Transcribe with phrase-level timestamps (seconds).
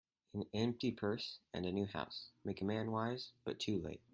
[0.33, 4.01] An empty purse, and a new house, make a man wise, but too late.